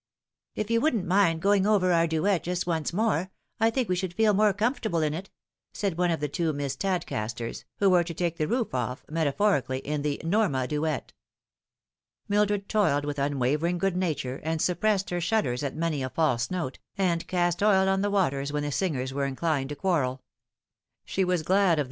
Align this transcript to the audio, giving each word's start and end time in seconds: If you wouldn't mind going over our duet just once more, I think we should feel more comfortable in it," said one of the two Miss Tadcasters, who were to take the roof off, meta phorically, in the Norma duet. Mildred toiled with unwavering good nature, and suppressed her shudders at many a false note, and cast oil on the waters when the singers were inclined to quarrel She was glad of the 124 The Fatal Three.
If 0.55 0.71
you 0.71 0.81
wouldn't 0.81 1.05
mind 1.05 1.43
going 1.43 1.67
over 1.67 1.93
our 1.93 2.07
duet 2.07 2.41
just 2.41 2.65
once 2.65 2.91
more, 2.91 3.29
I 3.59 3.69
think 3.69 3.87
we 3.87 3.95
should 3.95 4.15
feel 4.15 4.33
more 4.33 4.51
comfortable 4.51 4.99
in 5.03 5.13
it," 5.13 5.29
said 5.73 5.95
one 5.95 6.09
of 6.09 6.19
the 6.19 6.27
two 6.27 6.53
Miss 6.53 6.75
Tadcasters, 6.75 7.65
who 7.77 7.87
were 7.91 8.03
to 8.05 8.13
take 8.15 8.37
the 8.37 8.47
roof 8.47 8.73
off, 8.73 9.05
meta 9.09 9.31
phorically, 9.31 9.77
in 9.85 10.01
the 10.01 10.19
Norma 10.25 10.67
duet. 10.67 11.13
Mildred 12.27 12.67
toiled 12.67 13.05
with 13.05 13.19
unwavering 13.19 13.77
good 13.77 13.95
nature, 13.95 14.41
and 14.43 14.59
suppressed 14.59 15.11
her 15.11 15.21
shudders 15.21 15.61
at 15.61 15.75
many 15.75 16.01
a 16.01 16.09
false 16.09 16.49
note, 16.49 16.79
and 16.97 17.27
cast 17.27 17.61
oil 17.61 17.87
on 17.87 18.01
the 18.01 18.09
waters 18.09 18.51
when 18.51 18.63
the 18.63 18.71
singers 18.71 19.13
were 19.13 19.25
inclined 19.25 19.69
to 19.69 19.75
quarrel 19.75 20.23
She 21.05 21.23
was 21.23 21.43
glad 21.43 21.43
of 21.43 21.45
the 21.45 21.49
124 21.51 21.57
The 21.61 21.61
Fatal 21.61 21.75
Three. 21.75 21.79